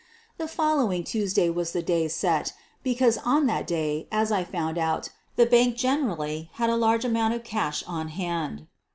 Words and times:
The 0.39 0.47
following 0.47 1.03
Tuesday 1.03 1.47
was 1.51 1.73
the 1.73 1.83
day 1.83 2.07
set, 2.07 2.53
because 2.81 3.19
on 3.19 3.45
that 3.45 3.67
day, 3.67 4.07
as 4.11 4.31
I 4.31 4.39
had 4.39 4.47
found 4.47 4.79
out, 4.79 5.09
the 5.35 5.45
bank 5.45 5.75
generally 5.75 6.49
had 6.53 6.71
a 6.71 6.75
large 6.75 7.05
amount 7.05 7.35
of 7.35 7.43
cash 7.43 7.83
on 7.85 8.07
hand. 8.07 8.65